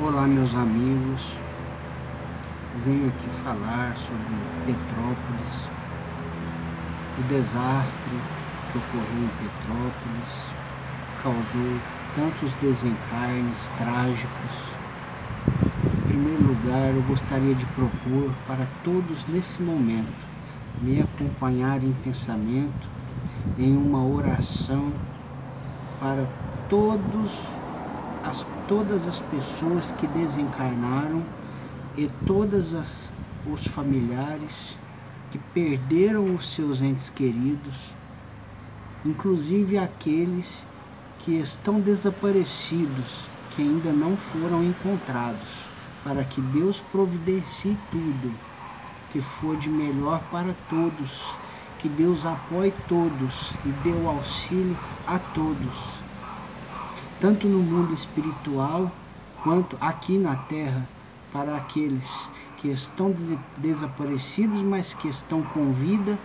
Olá, 0.00 0.28
meus 0.28 0.54
amigos. 0.54 1.26
Venho 2.84 3.08
aqui 3.08 3.28
falar 3.28 3.96
sobre 3.96 4.22
Petrópolis, 4.64 5.60
o 7.18 7.22
desastre 7.22 8.12
que 8.70 8.78
ocorreu 8.78 9.24
em 9.24 9.30
Petrópolis 9.42 10.38
causou 11.20 11.80
tantos 12.14 12.54
desencarnes 12.60 13.68
trágicos. 13.76 14.54
Em 15.84 16.08
primeiro 16.08 16.46
lugar, 16.46 16.94
eu 16.94 17.02
gostaria 17.02 17.56
de 17.56 17.66
propor 17.66 18.32
para 18.46 18.68
todos 18.84 19.26
nesse 19.26 19.60
momento 19.60 20.14
me 20.80 21.00
acompanhar 21.00 21.82
em 21.82 21.92
pensamento 22.04 22.88
em 23.58 23.76
uma 23.76 24.06
oração 24.06 24.92
para 25.98 26.24
todos 26.68 27.48
as, 28.28 28.46
todas 28.68 29.08
as 29.08 29.20
pessoas 29.20 29.92
que 29.92 30.06
desencarnaram 30.08 31.22
e 31.96 32.08
todas 32.26 32.74
as, 32.74 33.10
os 33.46 33.66
familiares 33.66 34.78
que 35.30 35.38
perderam 35.38 36.34
os 36.34 36.50
seus 36.50 36.80
entes 36.80 37.10
queridos, 37.10 37.74
inclusive 39.04 39.78
aqueles 39.78 40.66
que 41.18 41.38
estão 41.38 41.80
desaparecidos, 41.80 43.24
que 43.50 43.62
ainda 43.62 43.92
não 43.92 44.16
foram 44.16 44.62
encontrados, 44.62 45.64
para 46.04 46.22
que 46.24 46.40
Deus 46.40 46.80
providencie 46.92 47.76
tudo 47.90 48.32
que 49.12 49.20
for 49.20 49.56
de 49.56 49.70
melhor 49.70 50.20
para 50.30 50.54
todos, 50.68 51.34
que 51.78 51.88
Deus 51.88 52.26
apoie 52.26 52.72
todos 52.88 53.52
e 53.64 53.68
dê 53.82 53.90
o 53.90 54.08
auxílio 54.08 54.76
a 55.06 55.18
todos, 55.18 55.97
tanto 57.20 57.48
no 57.48 57.58
mundo 57.58 57.92
espiritual 57.94 58.90
quanto 59.42 59.76
aqui 59.80 60.18
na 60.18 60.36
terra 60.36 60.86
para 61.32 61.56
aqueles 61.56 62.30
que 62.58 62.68
estão 62.68 63.14
desaparecidos, 63.58 64.62
mas 64.62 64.94
que 64.94 65.08
estão 65.08 65.42
com 65.42 65.70
vida, 65.70 66.18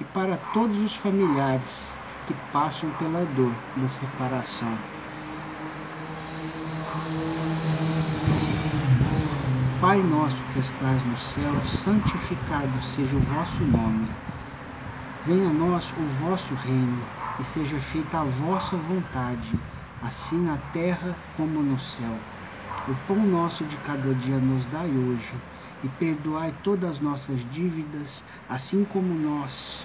e 0.00 0.04
para 0.04 0.36
todos 0.52 0.78
os 0.78 0.94
familiares 0.94 1.92
que 2.26 2.34
passam 2.52 2.90
pela 2.98 3.24
dor 3.36 3.52
da 3.76 3.86
separação. 3.86 4.76
Pai 9.80 9.98
nosso 9.98 10.42
que 10.52 10.60
estás 10.60 11.04
no 11.04 11.18
céu, 11.18 11.52
santificado 11.64 12.82
seja 12.82 13.16
o 13.16 13.20
vosso 13.20 13.64
nome. 13.64 14.06
Venha 15.26 15.50
a 15.50 15.52
nós 15.52 15.92
o 15.98 16.02
vosso 16.24 16.54
reino 16.54 17.02
e 17.40 17.44
seja 17.44 17.78
feita 17.80 18.20
a 18.20 18.24
vossa 18.24 18.76
vontade, 18.76 19.58
assim 20.02 20.40
na 20.40 20.56
terra 20.72 21.16
como 21.36 21.62
no 21.62 21.78
céu. 21.78 22.16
O 22.88 22.94
pão 23.06 23.24
nosso 23.24 23.64
de 23.64 23.76
cada 23.78 24.14
dia 24.14 24.38
nos 24.38 24.66
dai 24.66 24.90
hoje, 24.90 25.34
e 25.84 25.88
perdoai 25.88 26.54
todas 26.62 26.92
as 26.92 27.00
nossas 27.00 27.40
dívidas, 27.50 28.24
assim 28.48 28.84
como 28.84 29.12
nós 29.14 29.84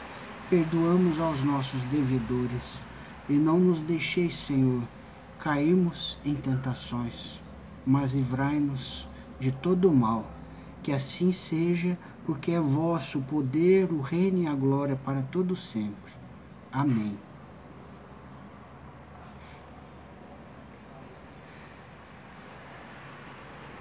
perdoamos 0.50 1.20
aos 1.20 1.44
nossos 1.44 1.82
devedores. 1.84 2.78
E 3.30 3.34
não 3.34 3.60
nos 3.60 3.82
deixeis, 3.84 4.36
Senhor, 4.36 4.82
cairmos 5.40 6.18
em 6.24 6.36
tentações, 6.36 7.40
mas 7.86 8.14
livrai-nos 8.14 9.08
de 9.40 9.52
todo 9.52 9.90
o 9.90 9.96
mal. 9.96 10.26
Que 10.84 10.92
assim 10.92 11.32
seja, 11.32 11.98
porque 12.26 12.52
é 12.52 12.60
vosso 12.60 13.20
o 13.20 13.24
poder, 13.24 13.92
o 13.92 14.02
reino 14.02 14.44
e 14.44 14.48
a 14.48 14.54
glória 14.54 14.96
para 15.04 15.22
todo 15.24 15.56
sempre. 15.56 16.14
Amém. 16.72 17.18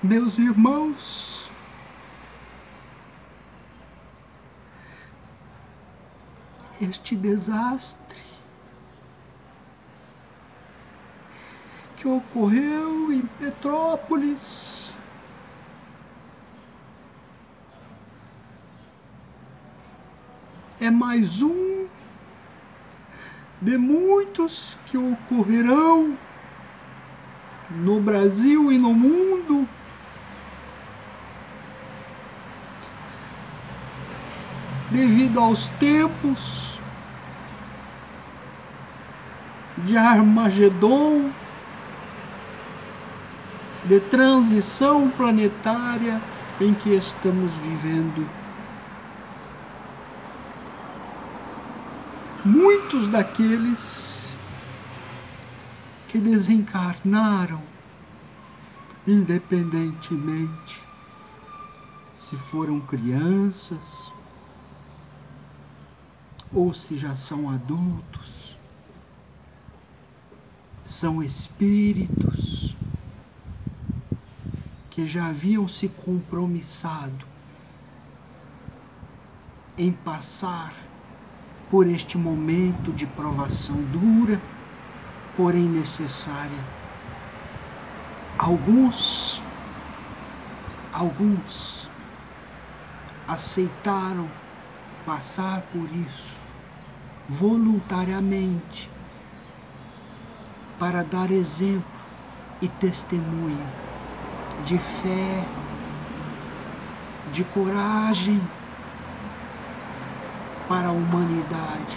Meus 0.02 0.38
irmãos, 0.38 1.50
este 6.80 7.16
desastre 7.16 8.22
que 11.96 12.06
ocorreu 12.06 13.10
em 13.10 13.22
Petrópolis 13.22 14.92
é 20.78 20.90
mais 20.90 21.40
um 21.40 21.88
de 23.62 23.78
muitos 23.78 24.76
que 24.84 24.98
ocorrerão 24.98 26.16
no 27.70 27.98
Brasil 28.00 28.70
e 28.70 28.78
no 28.78 28.92
mundo 28.92 29.75
devido 34.96 35.38
aos 35.38 35.68
tempos 35.78 36.80
de 39.84 39.94
Armagedon, 39.94 41.30
de 43.84 44.00
transição 44.00 45.10
planetária 45.10 46.18
em 46.58 46.72
que 46.72 46.94
estamos 46.94 47.52
vivendo. 47.58 48.26
Muitos 52.42 53.08
daqueles 53.08 54.38
que 56.08 56.16
desencarnaram, 56.16 57.62
independentemente 59.06 60.80
se 62.16 62.34
foram 62.34 62.80
crianças, 62.80 64.05
ou 66.54 66.72
se 66.72 66.96
já 66.96 67.14
são 67.14 67.50
adultos, 67.50 68.56
são 70.84 71.22
espíritos 71.22 72.74
que 74.90 75.06
já 75.06 75.26
haviam 75.26 75.68
se 75.68 75.88
compromissado 75.88 77.26
em 79.76 79.92
passar 79.92 80.72
por 81.70 81.86
este 81.86 82.16
momento 82.16 82.92
de 82.92 83.06
provação 83.06 83.76
dura, 83.92 84.40
porém 85.36 85.68
necessária. 85.68 86.64
Alguns, 88.38 89.42
alguns 90.92 91.90
aceitaram 93.26 94.30
passar 95.06 95.62
por 95.72 95.88
isso 95.94 96.36
voluntariamente 97.28 98.90
para 100.78 101.02
dar 101.02 101.30
exemplo 101.30 101.84
e 102.60 102.68
testemunho 102.68 103.66
de 104.64 104.78
fé, 104.78 105.44
de 107.32 107.44
coragem 107.44 108.40
para 110.68 110.88
a 110.88 110.92
humanidade, 110.92 111.96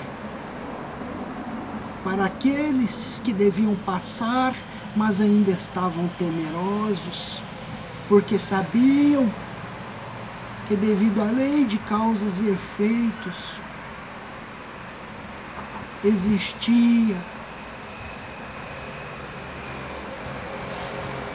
para 2.03 2.25
aqueles 2.25 3.21
que 3.23 3.33
deviam 3.33 3.75
passar, 3.85 4.53
mas 4.95 5.19
ainda 5.19 5.51
estavam 5.51 6.07
temerosos, 6.19 7.41
porque 8.07 8.37
sabiam 8.37 9.31
que 10.69 10.75
devido 10.75 11.19
à 11.19 11.25
lei 11.25 11.65
de 11.65 11.79
causas 11.79 12.37
e 12.39 12.47
efeitos 12.47 13.55
existia 16.03 17.17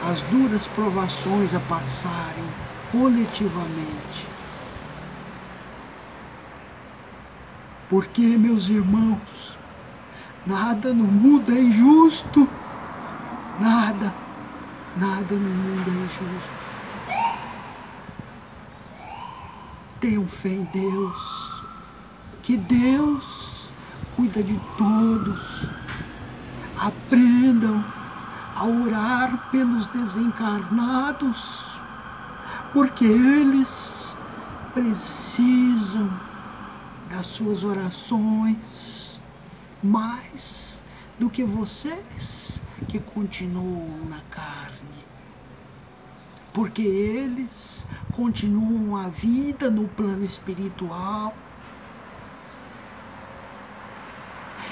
as 0.09 0.21
duras 0.31 0.69
provações 0.69 1.53
a 1.53 1.59
passarem 1.59 2.45
coletivamente. 2.93 4.25
Porque, 7.89 8.21
meus 8.37 8.69
irmãos, 8.69 9.57
nada 10.47 10.93
no 10.93 11.03
mundo 11.03 11.51
é 11.51 11.59
injusto. 11.59 12.47
Nada, 13.59 14.15
nada 14.95 15.35
no 15.35 15.49
mundo 15.49 15.89
é 15.89 16.05
injusto. 16.05 16.64
Tenham 20.05 20.27
fé 20.27 20.49
em 20.49 20.65
Deus, 20.65 21.63
que 22.43 22.57
Deus 22.57 23.71
cuida 24.15 24.43
de 24.43 24.55
todos. 24.77 25.67
Aprendam 26.77 27.83
a 28.55 28.65
orar 28.65 29.49
pelos 29.49 29.87
desencarnados, 29.87 31.81
porque 32.71 33.03
eles 33.03 34.15
precisam 34.75 36.07
das 37.09 37.25
suas 37.25 37.63
orações 37.63 39.19
mais 39.81 40.83
do 41.19 41.31
que 41.31 41.43
vocês 41.43 42.61
que 42.87 42.99
continuam 42.99 44.05
na 44.07 44.21
carne. 44.29 45.14
Porque 46.55 46.83
eles 46.83 47.85
continuam 48.13 48.95
a 48.95 49.09
vida 49.09 49.69
no 49.69 49.89
plano 49.89 50.23
espiritual. 50.23 51.35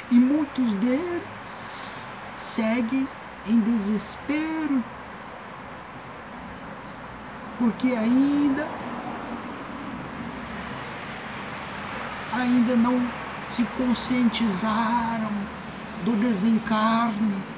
E 0.09 0.15
muitos 0.15 0.71
deles 0.73 2.05
seguem 2.37 3.05
em 3.45 3.59
desespero, 3.59 4.81
porque 7.59 7.91
ainda 7.91 8.65
ainda 12.31 12.77
não 12.77 12.97
se 13.45 13.63
conscientizaram 13.77 15.31
do 16.05 16.15
desencarne 16.21 17.52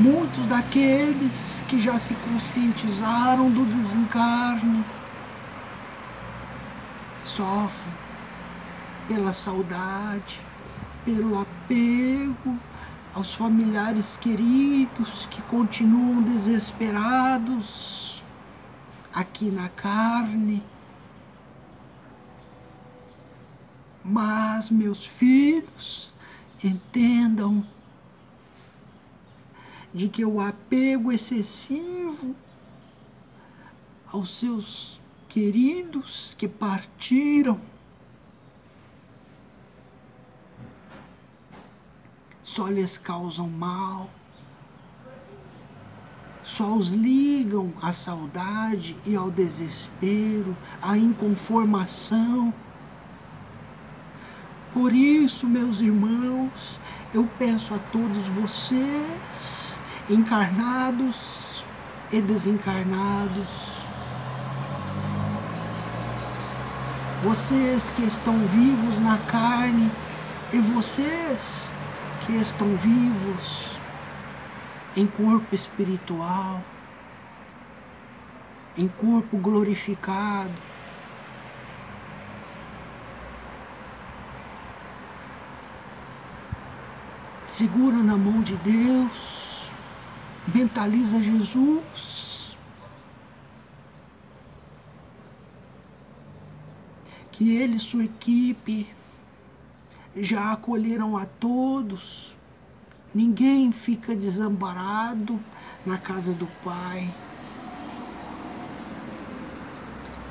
Muitos 0.00 0.46
daqueles 0.46 1.62
que 1.68 1.78
já 1.78 1.98
se 1.98 2.14
conscientizaram 2.14 3.50
do 3.50 3.66
desencarne 3.66 4.82
sofrem 7.22 7.92
pela 9.06 9.34
saudade, 9.34 10.40
pelo 11.04 11.38
apego 11.38 12.58
aos 13.14 13.34
familiares 13.34 14.16
queridos 14.16 15.28
que 15.30 15.42
continuam 15.42 16.22
desesperados 16.22 18.24
aqui 19.12 19.50
na 19.50 19.68
carne. 19.68 20.62
Mas, 24.02 24.70
meus 24.70 25.04
filhos, 25.04 26.14
entendam 26.64 27.62
de 29.92 30.08
que 30.08 30.24
o 30.24 30.40
apego 30.40 31.10
excessivo 31.12 32.34
aos 34.12 34.38
seus 34.38 35.00
queridos 35.28 36.34
que 36.38 36.48
partiram 36.48 37.60
só 42.42 42.66
lhes 42.68 42.98
causam 42.98 43.48
mal, 43.48 44.10
só 46.42 46.74
os 46.74 46.88
ligam 46.88 47.72
à 47.80 47.92
saudade 47.92 48.96
e 49.06 49.14
ao 49.14 49.30
desespero, 49.30 50.56
à 50.82 50.98
inconformação. 50.98 52.52
Por 54.72 54.92
isso, 54.92 55.46
meus 55.46 55.80
irmãos, 55.80 56.80
eu 57.14 57.28
peço 57.38 57.72
a 57.72 57.78
todos 57.92 58.26
vocês 58.28 59.69
encarnados 60.10 61.64
e 62.12 62.20
desencarnados. 62.20 63.80
Vocês 67.22 67.90
que 67.90 68.02
estão 68.02 68.38
vivos 68.46 68.98
na 68.98 69.18
carne 69.18 69.90
e 70.52 70.58
vocês 70.58 71.70
que 72.26 72.32
estão 72.32 72.74
vivos 72.76 73.78
em 74.96 75.06
corpo 75.06 75.54
espiritual, 75.54 76.60
em 78.76 78.88
corpo 78.88 79.38
glorificado. 79.38 80.52
Segura 87.46 87.96
na 87.96 88.16
mão 88.16 88.40
de 88.40 88.56
Deus 88.56 89.29
mentaliza 90.48 91.20
Jesus, 91.20 92.58
que 97.30 97.56
ele 97.56 97.76
e 97.76 97.80
sua 97.80 98.04
equipe 98.04 98.88
já 100.16 100.52
acolheram 100.52 101.16
a 101.16 101.24
todos, 101.24 102.36
ninguém 103.14 103.70
fica 103.70 104.14
desamparado 104.14 105.38
na 105.86 105.98
casa 105.98 106.32
do 106.32 106.46
Pai. 106.62 107.12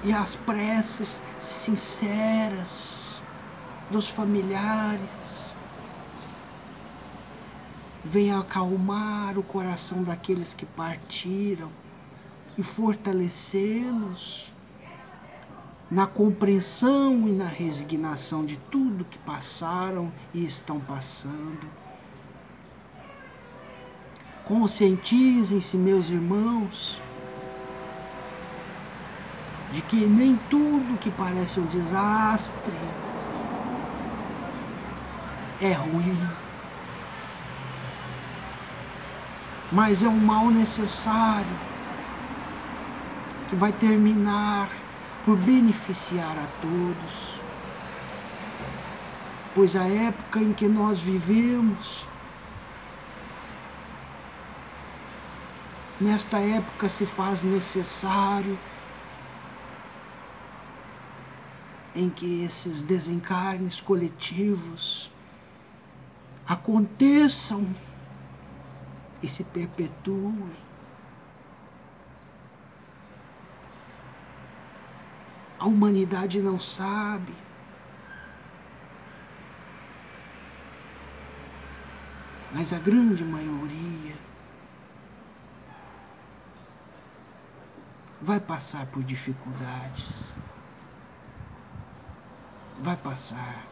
E 0.03 0.13
as 0.13 0.35
preces 0.35 1.21
sinceras 1.39 3.21
dos 3.91 4.09
familiares 4.09 5.38
venha 8.03 8.39
acalmar 8.39 9.37
o 9.37 9.43
coração 9.43 10.03
daqueles 10.03 10.53
que 10.53 10.65
partiram 10.65 11.71
e 12.57 12.63
fortalecê-los 12.63 14.51
na 15.89 16.05
compreensão 16.05 17.27
e 17.27 17.31
na 17.31 17.45
resignação 17.45 18.45
de 18.45 18.57
tudo 18.71 19.05
que 19.05 19.17
passaram 19.19 20.11
e 20.33 20.45
estão 20.45 20.79
passando. 20.79 21.67
Conscientizem-se, 24.45 25.77
meus 25.77 26.09
irmãos, 26.09 26.99
de 29.71 29.81
que 29.83 30.07
nem 30.07 30.35
tudo 30.49 30.97
que 30.99 31.11
parece 31.11 31.59
um 31.59 31.65
desastre 31.65 32.73
é 35.61 35.73
ruim. 35.73 36.17
Mas 39.71 40.03
é 40.03 40.07
um 40.07 40.17
mal 40.17 40.49
necessário 40.49 41.59
que 43.47 43.55
vai 43.55 43.71
terminar 43.71 44.69
por 45.25 45.37
beneficiar 45.37 46.37
a 46.37 46.47
todos. 46.61 47.39
Pois 49.53 49.75
a 49.75 49.87
época 49.87 50.39
em 50.39 50.53
que 50.53 50.67
nós 50.67 51.01
vivemos, 51.01 52.07
nesta 55.99 56.39
época 56.39 56.87
se 56.87 57.05
faz 57.05 57.43
necessário 57.43 58.57
em 61.95 62.09
que 62.09 62.43
esses 62.43 62.83
desencarnes 62.83 63.81
coletivos 63.81 65.11
aconteçam 66.47 67.67
e 69.21 69.27
se 69.27 69.43
perpetue. 69.43 70.51
A 75.59 75.65
humanidade 75.65 76.41
não 76.41 76.57
sabe. 76.59 77.33
Mas 82.53 82.73
a 82.73 82.79
grande 82.79 83.23
maioria 83.23 84.15
vai 88.21 88.39
passar 88.39 88.85
por 88.87 89.03
dificuldades. 89.03 90.33
Vai 92.79 92.95
passar. 92.95 93.67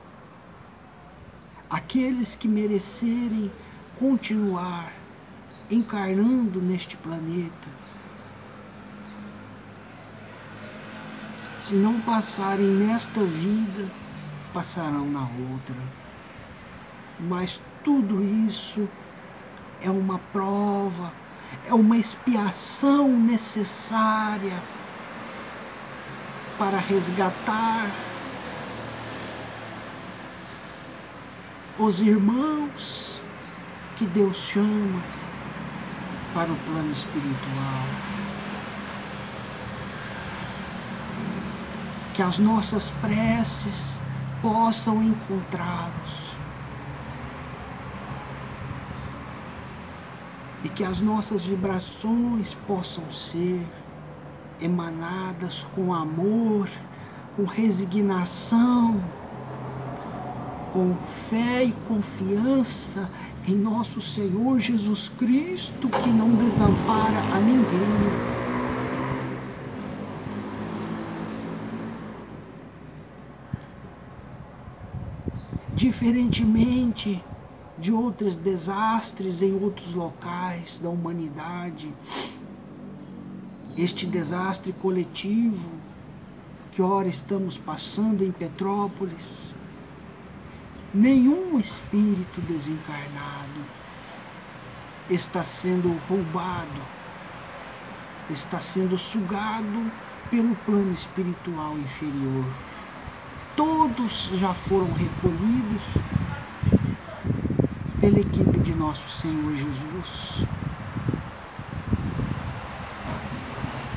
Aqueles 1.69 2.35
que 2.35 2.47
merecerem 2.47 3.51
continuar 3.97 4.93
encarnando 5.69 6.61
neste 6.61 6.95
planeta. 6.97 7.67
Se 11.55 11.75
não 11.75 11.99
passarem 12.01 12.65
nesta 12.65 13.23
vida, 13.23 13.85
passarão 14.53 15.09
na 15.09 15.21
outra. 15.21 15.75
Mas 17.19 17.59
tudo 17.83 18.23
isso 18.47 18.87
é 19.81 19.89
uma 19.89 20.19
prova, 20.31 21.11
é 21.67 21.73
uma 21.73 21.97
expiação 21.97 23.09
necessária 23.09 24.61
para 26.57 26.77
resgatar 26.77 27.91
os 31.79 32.01
irmãos 32.01 33.21
que 33.95 34.05
Deus 34.07 34.37
chama 34.37 35.26
para 36.37 36.51
o 36.51 36.55
plano 36.57 36.91
espiritual. 36.91 37.87
Que 42.13 42.21
as 42.21 42.37
nossas 42.37 42.91
preces 43.01 43.99
possam 44.39 45.01
encontrá-los. 45.01 46.37
E 50.63 50.69
que 50.69 50.83
as 50.83 51.01
nossas 51.01 51.47
vibrações 51.47 52.53
possam 52.67 53.11
ser 53.11 53.59
emanadas 54.61 55.67
com 55.73 55.91
amor, 55.91 56.69
com 57.35 57.45
resignação, 57.45 59.01
com 60.73 60.95
fé 60.95 61.63
e 61.63 61.71
confiança 61.87 63.09
em 63.47 63.55
nosso 63.55 64.01
Senhor 64.01 64.59
Jesus 64.59 65.09
Cristo, 65.17 65.87
que 65.89 66.09
não 66.09 66.29
desampara 66.35 67.19
a 67.33 67.39
ninguém. 67.39 68.37
Diferentemente 75.75 77.23
de 77.77 77.91
outros 77.91 78.35
desastres 78.35 79.41
em 79.41 79.53
outros 79.61 79.93
locais 79.93 80.79
da 80.79 80.89
humanidade, 80.89 81.93
este 83.77 84.07
desastre 84.07 84.73
coletivo 84.73 85.71
que 86.71 86.81
ora 86.81 87.07
estamos 87.07 87.57
passando 87.57 88.23
em 88.23 88.31
Petrópolis, 88.31 89.53
nenhum 90.97 91.59
espírito 91.59 92.41
desencarnado 92.41 93.61
está 95.11 95.43
sendo 95.43 95.95
roubado, 96.09 96.81
está 98.31 98.59
sendo 98.59 98.97
sugado 98.97 99.91
pelo 100.31 100.55
plano 100.65 100.91
espiritual 100.91 101.77
inferior. 101.77 102.45
Todos 103.55 104.31
já 104.33 104.53
foram 104.55 104.91
recolhidos 104.93 105.83
pela 107.99 108.19
equipe 108.19 108.59
de 108.59 108.73
nosso 108.73 109.07
Senhor 109.07 109.53
Jesus. 109.55 110.47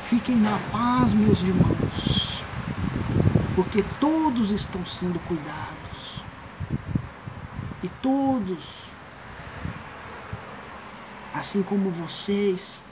Fiquem 0.05 0.37
na 0.37 0.59
paz, 0.71 1.15
meus 1.15 1.41
irmãos, 1.41 2.43
porque 3.55 3.83
todos 3.99 4.51
estão 4.51 4.85
sendo 4.85 5.19
cuidados. 5.27 5.70
Todos, 8.11 8.89
assim 11.33 11.63
como 11.63 11.89
vocês, 11.91 12.83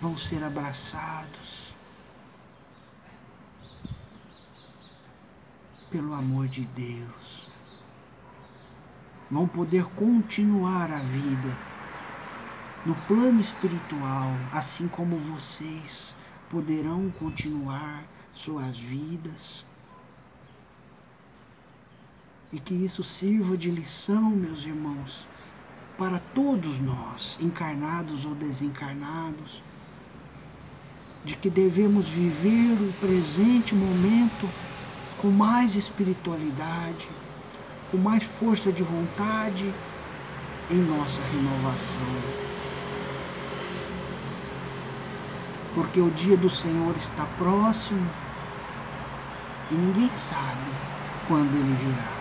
vão 0.00 0.16
ser 0.16 0.40
abraçados 0.44 1.74
pelo 5.90 6.14
amor 6.14 6.46
de 6.46 6.64
Deus. 6.66 7.48
Vão 9.28 9.48
poder 9.48 9.84
continuar 9.96 10.92
a 10.92 10.98
vida 11.00 11.58
no 12.86 12.94
plano 13.08 13.40
espiritual, 13.40 14.30
assim 14.52 14.86
como 14.86 15.18
vocês 15.18 16.14
poderão 16.50 17.10
continuar 17.18 18.04
suas 18.32 18.78
vidas. 18.78 19.66
E 22.52 22.58
que 22.58 22.74
isso 22.74 23.04
sirva 23.04 23.56
de 23.56 23.70
lição, 23.70 24.30
meus 24.30 24.64
irmãos, 24.64 25.26
para 25.96 26.18
todos 26.34 26.80
nós, 26.80 27.38
encarnados 27.40 28.24
ou 28.24 28.34
desencarnados, 28.34 29.62
de 31.24 31.36
que 31.36 31.48
devemos 31.48 32.08
viver 32.08 32.72
o 32.80 32.92
presente 32.94 33.74
momento 33.74 34.48
com 35.20 35.30
mais 35.30 35.76
espiritualidade, 35.76 37.08
com 37.90 37.98
mais 37.98 38.24
força 38.24 38.72
de 38.72 38.82
vontade 38.82 39.72
em 40.70 40.76
nossa 40.76 41.20
renovação. 41.22 42.00
Porque 45.74 46.00
o 46.00 46.10
dia 46.10 46.36
do 46.36 46.50
Senhor 46.50 46.96
está 46.96 47.26
próximo 47.38 48.10
e 49.70 49.74
ninguém 49.74 50.10
sabe 50.10 50.70
quando 51.28 51.54
ele 51.54 51.74
virá. 51.74 52.19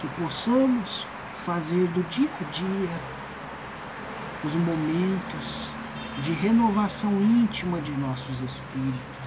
Que 0.00 0.08
possamos 0.20 1.06
fazer 1.34 1.86
do 1.88 2.02
dia 2.08 2.30
a 2.40 2.44
dia 2.50 3.00
os 4.44 4.54
momentos 4.54 5.70
de 6.22 6.32
renovação 6.32 7.12
íntima 7.20 7.80
de 7.80 7.92
nossos 7.92 8.40
espíritos. 8.40 9.18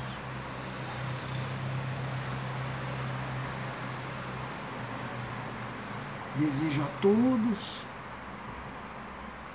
Desejo 6.38 6.82
a 6.82 6.88
todos 7.02 7.86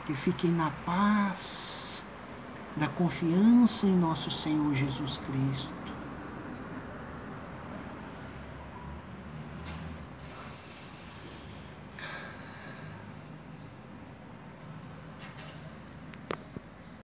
que 0.04 0.14
fiquem 0.14 0.50
na 0.52 0.70
paz, 0.84 2.06
da 2.76 2.88
confiança 2.88 3.86
em 3.86 3.96
nosso 3.96 4.30
Senhor 4.30 4.74
Jesus 4.74 5.18
Cristo 5.26 5.85